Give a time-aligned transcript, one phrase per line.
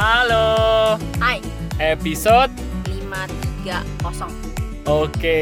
[0.00, 0.96] Halo.
[1.20, 1.44] Hai,
[1.76, 2.48] Episode
[2.88, 3.84] 530
[4.88, 5.40] Oke.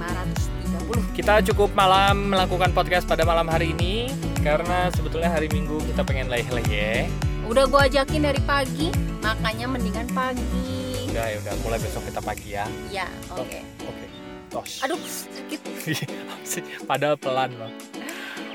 [0.00, 4.08] 530 Kita cukup malam melakukan podcast pada malam hari ini
[4.40, 7.04] karena sebetulnya hari Minggu kita pengen leleh-leleh.
[7.52, 8.88] Udah gua ajakin dari pagi,
[9.20, 12.64] makanya mendingan pagi Udah ya udah mulai besok kita pagi ya.
[12.88, 13.04] Ya,
[13.36, 14.06] oke Oke.
[14.48, 14.88] Tos.
[14.88, 15.60] Aduh, sakit
[16.88, 17.68] Padahal pelan loh.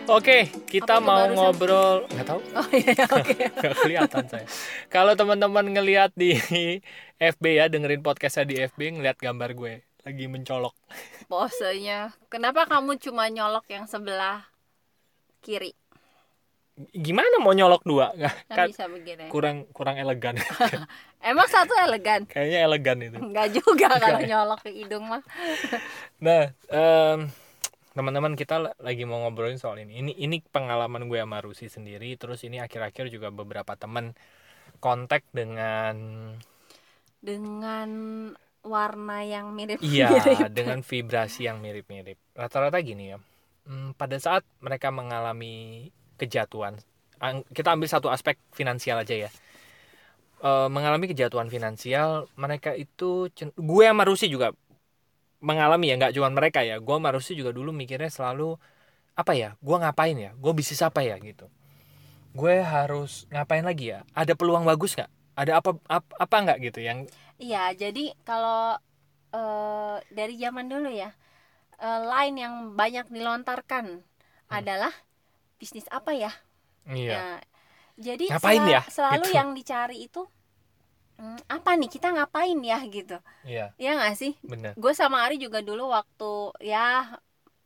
[0.03, 2.03] Oke, kita Apa mau ngobrol.
[2.11, 2.39] Nggak tahu.
[2.59, 4.45] Oh iya, oke Nggak kelihatan saya.
[4.91, 6.35] Kalau teman-teman ngelihat di
[7.33, 10.75] FB ya, dengerin podcastnya di FB, ngelihat gambar gue lagi mencolok.
[11.31, 14.43] Posenya Kenapa kamu cuma nyolok yang sebelah
[15.39, 15.71] kiri?
[16.91, 18.11] Gimana mau nyolok dua?
[18.11, 20.35] Nggak, Kan bisa begini kurang kurang elegan.
[21.21, 22.25] Emang satu elegan?
[22.27, 23.17] Kayaknya elegan itu.
[23.23, 24.27] Enggak juga kalau ya?
[24.35, 25.21] nyolok ke hidung mah
[26.17, 27.29] Nah, em,
[27.97, 29.93] teman-teman kita la- lagi mau ngobrolin soal ini.
[30.01, 32.09] Ini ini pengalaman gue sama Rusi sendiri.
[32.21, 34.05] Terus ini akhir-akhir juga beberapa teman
[34.83, 35.95] kontak dengan
[37.27, 37.89] Dengan
[38.63, 42.17] warna yang mirip-mirip iya dengan vibrasi yang mirip-mirip.
[42.37, 43.17] Rata-rata gini ya.
[43.67, 46.79] hmm, pada saat mereka mengalami kejatuhan,
[47.55, 49.31] kita ambil satu aspek finansial aja ya.
[50.43, 54.51] Eh, mengalami kejatuhan finansial, mereka itu gue sama Rusi juga
[55.49, 56.75] mengalami ya, nggak cuma mereka ya.
[56.79, 58.55] Gue Rusi juga dulu mikirnya selalu
[59.21, 59.49] apa ya?
[59.65, 60.31] Gue ngapain ya?
[60.43, 61.47] Gue bisnis apa ya gitu?
[62.33, 63.99] Gue harus ngapain lagi ya?
[64.17, 65.11] Ada peluang bagus nggak?
[65.37, 66.99] Ada apa apa, apa nggak gitu yang
[67.41, 68.77] Iya, jadi kalau
[69.33, 71.09] eh, dari zaman dulu ya,
[71.81, 73.85] eh, line yang banyak dilontarkan
[74.49, 74.55] Hmm.
[74.59, 74.93] adalah
[75.61, 76.31] bisnis apa ya?
[76.91, 77.39] iya Nah,
[77.99, 78.81] jadi Ngapain sel- ya?
[78.89, 79.37] selalu Gitu.
[79.39, 80.21] yang dicari itu
[81.23, 83.15] "Hmm, apa nih kita ngapain ya gitu?
[83.47, 84.33] iya Ya nggak sih?
[84.43, 87.15] bener Gue sama Ari juga dulu waktu ya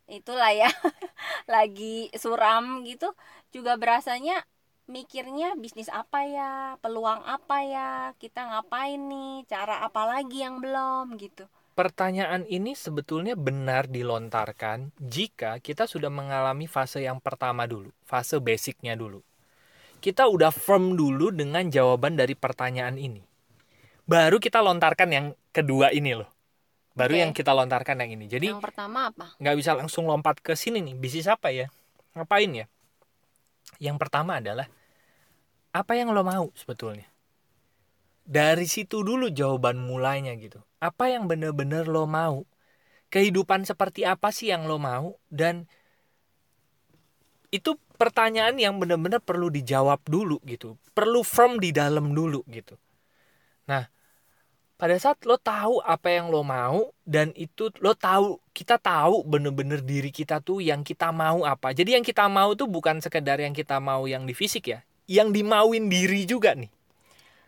[0.08, 0.70] itulah ya
[1.54, 3.10] lagi suram gitu
[3.56, 4.46] juga berasanya
[4.88, 7.90] mikirnya bisnis apa ya, peluang apa ya,
[8.24, 11.44] kita ngapain nih, cara apa lagi yang belum gitu.
[11.76, 18.96] Pertanyaan ini sebetulnya benar dilontarkan jika kita sudah mengalami fase yang pertama dulu, fase basicnya
[18.98, 19.22] dulu.
[20.00, 23.27] Kita udah firm dulu dengan jawaban dari pertanyaan ini.
[24.08, 26.32] Baru kita lontarkan yang kedua ini loh.
[26.96, 27.22] Baru Oke.
[27.22, 28.26] yang kita lontarkan yang ini.
[28.26, 29.36] Jadi yang pertama apa?
[29.38, 30.96] nggak bisa langsung lompat ke sini nih.
[30.96, 31.68] Bisnis apa ya?
[32.16, 32.66] Ngapain ya?
[33.78, 34.66] Yang pertama adalah
[35.76, 37.06] apa yang lo mau sebetulnya?
[38.24, 40.64] Dari situ dulu jawaban mulainya gitu.
[40.80, 42.48] Apa yang bener-bener lo mau?
[43.12, 45.20] Kehidupan seperti apa sih yang lo mau?
[45.28, 45.68] Dan
[47.52, 50.76] itu pertanyaan yang bener-bener perlu dijawab dulu gitu.
[50.96, 52.76] Perlu firm di dalam dulu gitu.
[53.68, 53.88] Nah,
[54.78, 59.82] pada saat lo tahu apa yang lo mau dan itu lo tahu kita tahu bener-bener
[59.82, 63.58] diri kita tuh yang kita mau apa jadi yang kita mau tuh bukan sekedar yang
[63.58, 64.80] kita mau yang di fisik ya
[65.10, 66.70] yang dimauin diri juga nih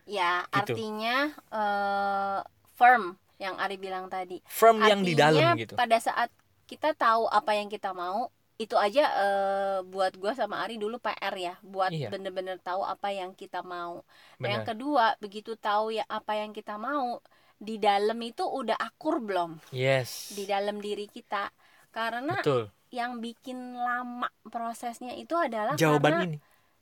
[0.10, 0.74] Ya, Gitu.
[0.74, 1.16] artinya
[1.54, 2.40] eh,
[2.74, 4.42] firm yang Ari bilang tadi.
[4.50, 6.34] firm yang di dalam Artinya gitu pada saat
[6.66, 8.34] kita tahu apa yang kita mau,
[8.64, 12.10] itu aja eh, buat gua sama Ari dulu PR ya, buat Iya.
[12.12, 14.04] bener-bener tahu apa yang kita mau.
[14.40, 17.24] Nah, yang kedua, begitu tahu ya apa yang kita mau,
[17.68, 21.50] di dalam itu udah akur belum yes di dalam diri kita.
[21.96, 26.38] Karena betul yang bikin lama prosesnya itu adalah jawaban karena ini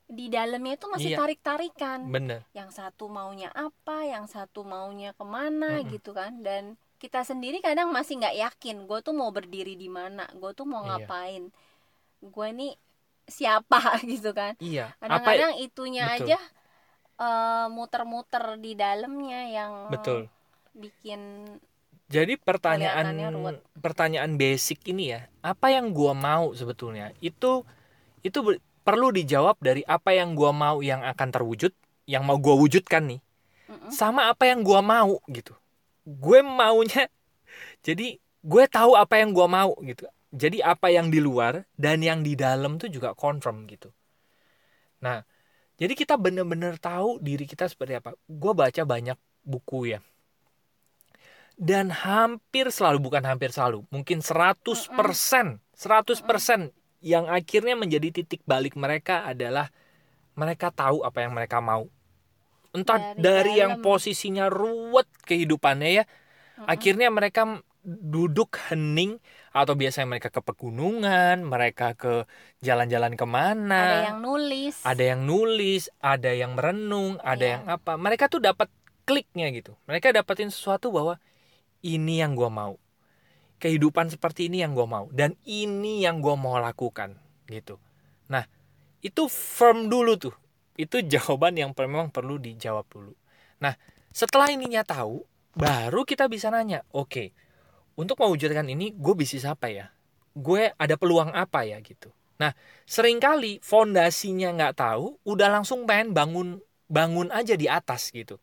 [0.08, 1.18] di dalamnya itu masih Iya.
[1.20, 5.92] tarik-tarikan bener yang satu maunya apa, yang satu maunya ke mana Mm-mm.
[5.94, 6.32] gitu kan.
[6.42, 6.64] Dan
[6.98, 10.88] kita sendiri kadang masih nggak yakin, gue tuh mau berdiri di mana, gue tuh mau
[10.88, 11.06] Iya.
[12.22, 12.72] Gue nih
[13.28, 13.80] siapa
[14.12, 14.56] gitu kan.
[14.64, 16.28] iya apa Kadang-kadang itunya Betul.
[16.34, 16.38] aja
[17.22, 20.20] eh, muter-muter di dalamnya yang betul
[20.78, 21.22] bikin
[22.08, 23.08] jadi pertanyaan
[23.84, 27.64] pertanyaan basic ini ya apa yang gua mau sebetulnya itu
[28.24, 31.74] itu ber- perlu dijawab dari apa yang gua mau yang akan terwujud
[32.08, 33.22] yang mau gua wujudkan nih
[33.70, 33.92] Mm-mm.
[33.92, 35.54] sama apa yang gua mau gitu
[36.08, 37.12] gue maunya
[37.86, 42.20] jadi gue tahu apa yang gua mau gitu jadi apa yang di luar dan yang
[42.24, 43.92] di dalam tuh juga confirm gitu.
[45.04, 45.24] Nah
[45.78, 48.18] jadi kita bener-bener tahu diri kita seperti apa.
[48.26, 50.00] Gue baca banyak buku ya.
[51.58, 54.94] Dan hampir selalu bukan hampir selalu mungkin 100%
[55.74, 59.70] 100% yang akhirnya menjadi titik balik mereka adalah
[60.38, 61.90] mereka tahu apa yang mereka mau.
[62.76, 66.06] Entah Dari dari, yang posisinya ruwet kehidupannya ya
[66.66, 69.16] akhirnya mereka duduk hening
[69.56, 72.28] atau biasanya mereka ke pegunungan mereka ke
[72.60, 77.54] jalan-jalan ke mana ada yang nulis ada yang nulis, ada yang merenung, ada Iya.
[77.56, 77.96] yang apa.
[77.96, 78.68] Mereka tuh dapat
[79.08, 79.80] kliknya gitu.
[79.88, 81.16] Mereka dapetin sesuatu bahwa
[81.80, 82.76] ini yang gua mau.
[83.58, 87.16] Kehidupan seperti ini yang gua mau dan ini yang gua mau lakukan
[87.48, 87.80] gitu.
[88.28, 88.46] Nah,
[89.00, 90.36] itu firm dulu tuh.
[90.76, 93.16] Itu jawaban yang memang perlu dijawab dulu.
[93.58, 93.74] nah
[94.14, 95.26] setelah ininya tahu
[95.58, 97.34] baru kita bisa nanya oke
[97.98, 99.90] untuk mewujudkan ini gue bisnis apa ya?
[100.38, 102.14] Gue ada peluang apa ya gitu.
[102.38, 102.54] Nah
[102.86, 108.38] sering kali fondasinya nggak tahu udah langsung pengen bangun bangun aja di atas gitu.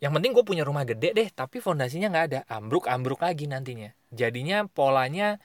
[0.00, 2.40] Yang penting gue punya rumah gede deh tapi fondasinya nggak ada.
[2.48, 3.92] Ambruk ambruk lagi nantinya.
[4.08, 5.36] Jadinya polanya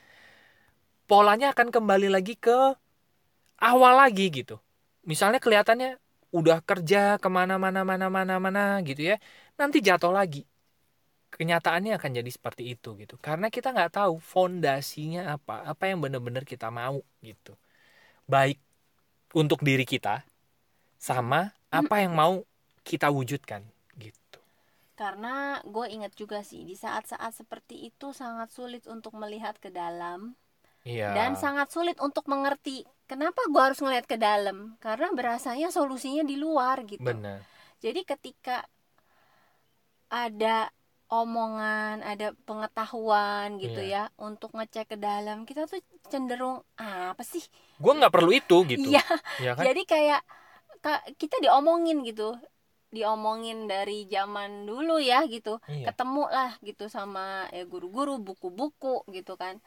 [1.05, 2.79] polanya akan kembali lagi ke
[3.59, 4.55] awal lagi gitu.
[5.03, 5.99] Misalnya kelihatannya
[6.31, 9.19] udah kerja ke mana-mana mana-mana mana gitu ya.
[9.59, 10.47] Nanti jatuh lagi
[11.31, 13.19] kenyataannya akan jadi seperti itu gitu.
[13.19, 17.53] Karena kita nggak tahu fondasinya apa apa yang benar-benar kita mau gitu.
[18.27, 18.59] Baik
[19.35, 20.23] untuk diri kita
[20.97, 22.41] sama apa yang mau
[22.87, 23.61] kita wujudkan
[23.99, 24.39] gitu.
[24.95, 30.33] Karena gue ingat juga sih di saat-saat seperti itu sangat sulit untuk melihat ke dalam
[30.87, 31.13] iya.
[31.13, 34.79] dan sangat sulit untuk mengerti kenapa gue harus ngelihat ke dalam.
[34.79, 37.03] Karena berasanya solusinya di luar gitu.
[37.03, 37.43] Benar.
[37.77, 38.65] Jadi ketika
[40.07, 40.71] ada
[41.07, 44.11] omongan, ada pengetahuan gitu Iya.
[44.11, 45.79] ya untuk ngecek ke dalam, kita tuh
[46.11, 47.43] cenderung apa sih?
[47.77, 49.03] gue nggak perlu itu gitu Iya,
[49.39, 50.21] ya kan jadi kayak
[50.83, 52.35] ka- kita diomongin gitu,
[52.91, 59.39] diomongin dari zaman dulu ya gitu, iya ketemu lah gitu sama ya guru-guru, buku-buku gitu
[59.39, 59.61] kan,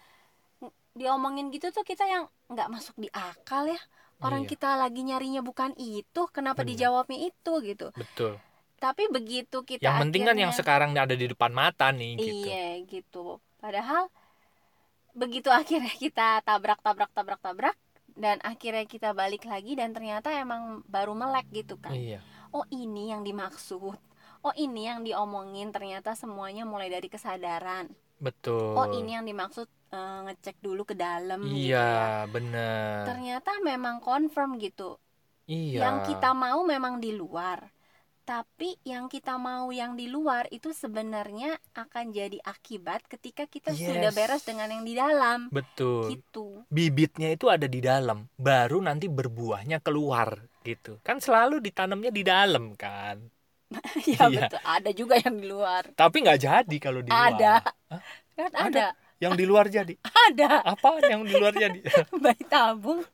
[0.93, 3.81] diomongin gitu tuh kita yang nggak masuk di akal ya.
[4.21, 4.53] Orang Iya.
[4.53, 6.77] kita lagi nyarinya bukan itu, kenapa Bener.
[6.77, 7.89] dijawabnya itu gitu.
[7.97, 8.37] betul
[8.81, 12.49] Tapi begitu kita yang penting kan yang akhirnya- sekarang ada di depan mata nih gitu
[12.49, 13.25] Iya gitu.
[13.61, 14.09] Padahal
[15.12, 17.77] begitu akhirnya kita tabrak tabrak tabrak tabrak
[18.17, 21.93] dan akhirnya kita balik lagi dan ternyata emang baru melek gitu kan.
[21.93, 23.94] iya Oh ini yang dimaksud.
[24.41, 27.87] Oh ini yang diomongin ternyata semuanya mulai dari kesadaran.
[28.19, 31.76] betul Oh ini yang dimaksud eh, ngecek dulu ke dalam gitu ya.
[31.76, 31.88] iya
[32.26, 34.97] bener Ternyata memang confirm gitu.
[35.47, 37.69] iya Yang kita mau memang di luar.
[38.31, 44.06] Tapi yang kita mau yang di luar itu sebenarnya akan jadi akibat ketika kita sudah
[44.06, 44.15] Yes.
[44.15, 45.50] beres dengan yang di dalam.
[45.50, 46.62] betul Gitu.
[46.71, 52.79] bibitnya itu ada di dalam baru nanti berbuahnya keluar gitu kan selalu ditanamnya di dalam
[52.79, 53.19] kan
[54.06, 54.47] ya Iya.
[54.47, 54.61] betul.
[54.62, 55.83] Ada juga yang di luar.
[55.93, 57.55] tapi nggak jadi kalau di luar Ada.
[57.91, 58.00] Hah?
[58.31, 58.62] Kan Ada.
[58.62, 58.87] ada.
[59.21, 59.93] Yang di luar jadi
[60.27, 60.65] Ada.
[60.65, 61.77] apa yang di luar jadi
[62.25, 63.05] Bayi tabung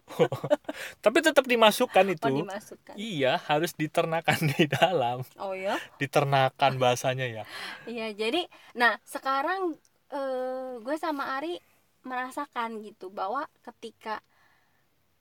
[1.05, 2.95] tapi tetap dimasukkan itu oh dimasukkan.
[2.95, 5.75] iya harus diternakan di dalam Oh ya.
[5.99, 7.45] diternakan bahasanya ya
[7.85, 9.75] Iya, jadi nah sekarang
[10.09, 11.59] eh, gue sama Ari
[12.03, 14.23] merasakan gitu bahwa ketika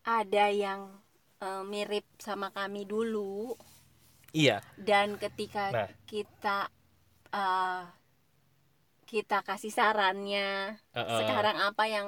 [0.02, 0.94] ada yang
[1.42, 3.58] eh, mirip sama kami dulu
[4.32, 5.90] iya dan ketika Nah.
[6.06, 6.70] kita
[7.32, 7.82] eh,
[9.06, 11.18] kita kasih sarannya Heeh.
[11.22, 12.08] sekarang apa yang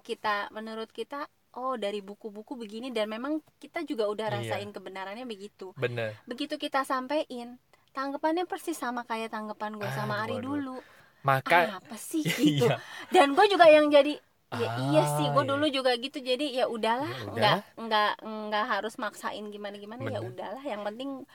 [0.00, 4.36] kita menurut kita oh dari buku-buku begini dan memang kita juga udah Iya.
[4.56, 7.58] rasain kebenarannya begitu bener begitu kita sampein
[7.90, 10.44] tanggapannya persis sama kayak tanggapan gue sama Aduh, Ari aduh.
[10.46, 10.76] dulu
[11.20, 12.78] maka apa sih gitu iya
[13.10, 14.14] dan gue juga yang jadi
[14.50, 15.50] ya iya sih Ah, gue iya.
[15.52, 17.62] dulu juga gitu jadi ya udahlah Ya nggak udahlah.
[17.76, 18.12] nggak
[18.50, 20.30] nggak harus maksain gimana gimana ya Bener.
[20.30, 21.26] udahlah yang penting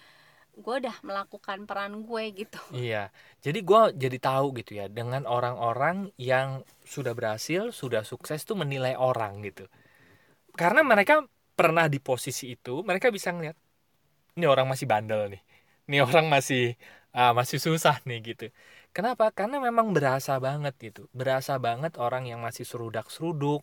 [0.63, 3.13] gue udah melakukan peran gue gitu Iya,
[3.45, 8.93] jadi gue jadi tahu gitu ya dengan orang-orang yang sudah berhasil, sudah sukses tuh menilai
[8.97, 9.69] orang gitu.
[10.55, 11.23] Karena mereka
[11.59, 13.57] pernah di posisi itu, mereka bisa ngeliat
[14.37, 15.41] ini orang masih bandel nih,
[15.87, 16.75] ini orang masih
[17.15, 18.45] ah, masih susah nih gitu.
[18.95, 19.31] Kenapa?
[19.35, 23.61] Karena memang berasa banget gitu, berasa banget orang yang masih serudak-seruduk,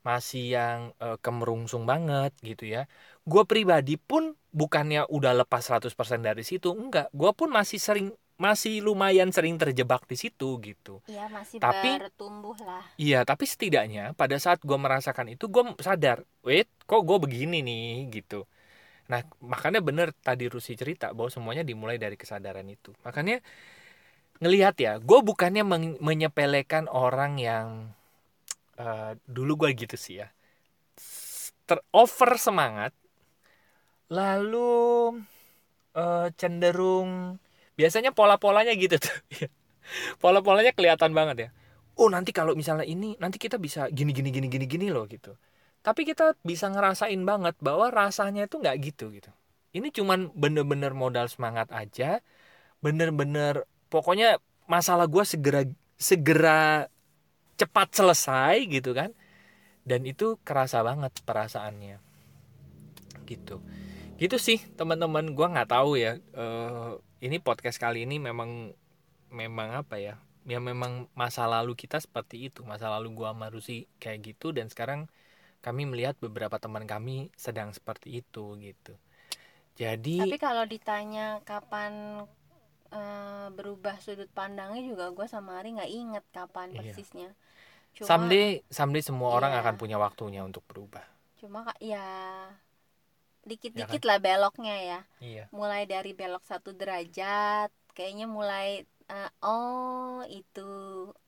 [0.00, 2.88] masih yang eh, kemerungsung banget gitu ya.
[3.28, 7.12] Gue pribadi pun bukannya udah lepas 100% dari situ, enggak.
[7.12, 8.08] Gue pun masih sering
[8.40, 11.04] masih lumayan sering terjebak di situ gitu.
[11.04, 16.24] ya masih Tapi- bertumbuh lah Iya, tapi setidaknya pada saat gue merasakan itu gue sadar,
[16.40, 18.48] wait, kok gue begini nih gitu.
[19.12, 22.96] Nah, makanya bener tadi Rusi cerita bahwa semuanya dimulai dari kesadaran itu.
[23.04, 23.44] Makanya
[24.40, 27.92] ngelihat ya, gue bukannya men- menyepelekan orang yang
[28.80, 30.28] eh, dulu gue gitu sih ya,
[31.68, 32.92] ter over semangat,
[34.10, 34.68] lalu
[35.96, 37.38] eh, cenderung
[37.78, 39.16] biasanya pola-polanya gitu tuh.
[40.22, 41.50] Pola-polanya kelihatan banget ya.
[42.00, 45.36] Oh nanti kalau misalnya ini nanti kita bisa gini gini gini gini gini loh gitu.
[45.82, 49.30] Tapi kita bisa ngerasain banget bahwa rasanya itu nggak gitu gitu.
[49.76, 52.20] Ini cuman bener-bener modal semangat aja
[52.84, 55.62] bener-bener pokoknya masalah gue segera
[56.00, 56.88] segera
[57.60, 59.12] cepat selesai gitu kan.
[59.84, 62.00] Dan itu kerasa banget perasaannya.
[63.28, 63.60] Gitu.
[64.16, 65.36] Gitu sih teman-teman.
[65.36, 66.90] Gue nggak tahu ya eh,
[67.20, 68.72] ini podcast kali ini memang
[69.28, 70.16] memang apa ya?
[70.48, 72.64] Ya memang masa lalu kita seperti itu.
[72.64, 74.56] Masa lalu gua sama Rusi kayak gitu.
[74.56, 75.06] Dan sekarang
[75.60, 78.96] kami melihat beberapa teman kami sedang seperti itu gitu.
[79.76, 82.24] Jadi tapi kalau ditanya kapan
[82.90, 86.78] eh, berubah sudut pandangnya juga gue sama Ari nggak inget kapan Iya.
[86.82, 87.28] persisnya.
[87.94, 89.60] Cuma someday someday semua orang Iya.
[89.62, 91.02] akan punya waktunya untuk berubah.
[91.38, 92.04] Cuma ka- ya
[93.40, 95.00] dikit-dikit lah beloknya ya.
[95.18, 95.44] Iya.
[95.50, 100.70] Mulai dari belok satu derajat kayaknya mulai eh, oh itu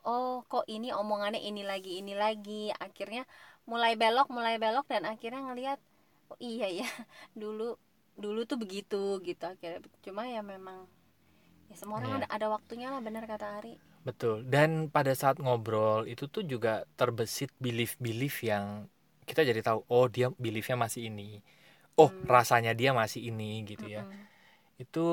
[0.06, 2.70] oh kok ini omongannya ini lagi ini lagi.
[2.78, 3.24] Akhirnya
[3.66, 5.78] mulai belok mulai belok dan akhirnya ngelihat
[6.30, 6.86] oh iya ya
[7.40, 7.74] dulu
[8.14, 9.42] dulu tuh begitu gitu.
[9.42, 10.86] Akhirnya cuma ya memang
[11.72, 12.18] ya semua orang Iya.
[12.20, 16.82] ada ada waktunya lah benar kata Ari betul dan pada saat ngobrol itu tuh juga
[16.98, 18.90] terbesit belief-belief yang
[19.24, 21.38] kita jadi tahu oh dia beliefnya masih ini
[21.98, 22.26] oh Hmm.
[22.26, 24.26] rasanya dia masih ini gitu ya Mm-mm.
[24.82, 25.06] itu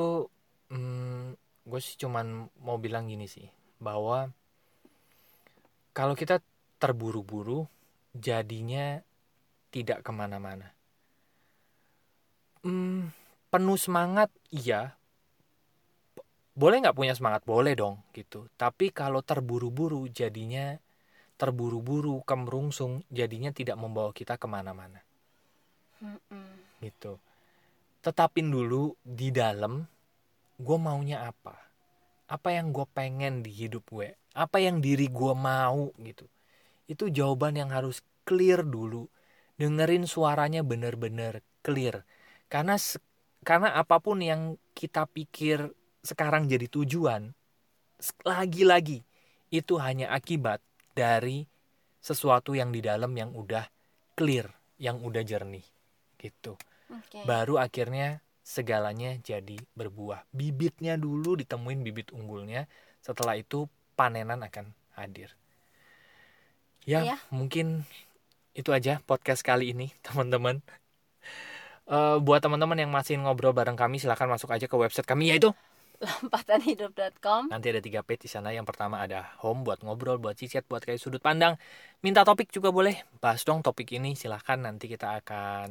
[0.73, 1.37] hmm,
[1.69, 3.47] gue sih cuman mau bilang gini sih
[3.77, 4.33] bahwa
[5.97, 6.41] kalau kita
[6.81, 7.67] terburu-buru
[8.15, 9.03] jadinya
[9.73, 10.73] tidak ke mana-mana
[12.63, 13.15] Hmm,
[13.51, 14.98] penuh semangat iya
[16.59, 17.47] boleh nggak punya semangat?
[17.47, 18.51] Boleh dong gitu.
[18.59, 20.75] Tapi kalau terburu-buru jadinya
[21.39, 24.99] terburu-buru kemerungsung jadinya tidak membawa kita ke mana-mana.
[25.99, 26.79] Mm-mm.
[26.79, 27.19] gitu.
[27.99, 29.83] Tetapin dulu di dalam
[30.59, 31.55] gue maunya apa?
[32.27, 34.15] Apa yang gue pengen di hidup gue?
[34.35, 35.91] Apa yang diri gue mau?
[35.99, 36.27] Gitu.
[36.87, 39.07] Itu jawaban yang harus clear dulu.
[39.59, 42.07] Dengerin suaranya bener-bener clear.
[42.47, 42.79] Karena
[43.43, 45.75] karena apa pun yang kita pikir
[46.09, 47.29] sekarang jadi tujuan
[48.25, 49.05] lagi-lagi
[49.53, 50.57] itu hanya akibat
[50.97, 51.45] dari
[52.01, 53.69] sesuatu yang di dalam yang udah
[54.17, 54.49] clear
[54.81, 55.65] yang udah jernih
[56.17, 56.57] gitu
[56.89, 57.21] Oke.
[57.29, 60.25] baru akhirnya segalanya jadi berbuah.
[60.33, 62.65] Bibitnya dulu ditemuin bibit unggulnya,
[62.97, 65.37] setelah itu panenan akan hadir.
[66.81, 67.17] Ya, Iya.
[67.29, 67.85] mungkin
[68.57, 70.65] itu aja podcast kali ini, teman-teman.
[71.85, 75.53] Eh, buat teman-teman yang masih ngobrol bareng kami, silahkan masuk aja ke website kami yaitu
[75.99, 78.55] lompatanhidup.com nanti ada tiga page di sana.
[78.55, 81.59] Yang pertama ada home buat ngobrol, buat cicat, buat kayak sudut pandang.
[81.99, 84.15] Minta topik juga boleh, bahas dong topik ini.
[84.15, 85.69] Silahkan nanti kita akan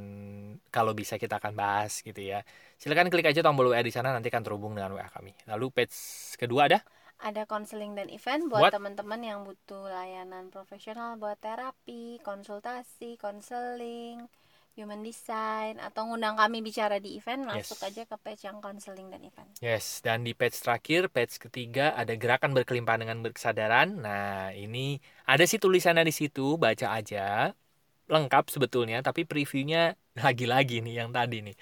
[0.68, 2.44] kalau bisa kita akan bahas gitu ya.
[2.76, 5.32] Silahkan klik aja tombol WA di sana nanti akan terhubung dengan WA kami.
[5.48, 5.96] Lalu page
[6.36, 6.84] kedua ada
[7.18, 14.30] ada konseling dan event buat Buat- teman-teman yang butuh layanan profesional buat terapi, konsultasi, konseling,
[14.78, 17.68] human design atau ngundang kami bicara di event Yes.
[17.74, 19.50] masuk aja ke page yang konseling dan event.
[19.58, 23.88] Yes, dan di page terakhir, page ketiga ada gerakan berkelimpahan dengan berkesadaran.
[24.06, 27.50] Nah, ini ada sih tulisannya di situ, baca aja.
[28.14, 31.56] Lengkap sebetulnya, tapi previewnya lagi-lagi nih yang tadi nih.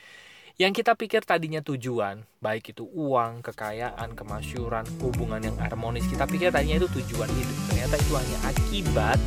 [0.56, 6.48] Yang kita pikir tadinya tujuan, baik itu uang, kekayaan, kemasyuran, hubungan yang harmonis, kita pikir
[6.48, 7.58] tadinya itu tujuan hidup.
[7.68, 9.20] Ternyata itu hanya akibat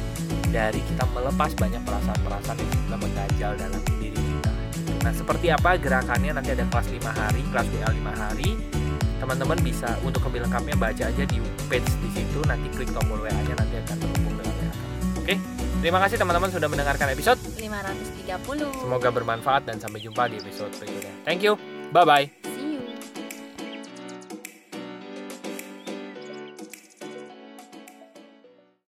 [0.49, 4.51] dari kita melepas banyak perasaan-perasaan yang juga mengganjal dalam diri kita.
[5.05, 8.49] Nah, seperti apa gerakannya nanti ada kelas 5 hari, kelas WA 5 hari.
[9.21, 11.37] Teman-teman bisa untuk lebih lengkapnya baca aja di
[11.69, 14.48] page di situ, nanti klik tombol WA-nya nanti akan terhubung dengan.
[15.79, 17.39] Terima kasih teman-teman sudah mendengarkan episode.
[17.55, 18.83] 530.
[18.83, 21.13] Semoga bermanfaat dan sampai jumpa di episode berikutnya.
[21.23, 21.55] Thank you.
[21.95, 22.58] Bye bye.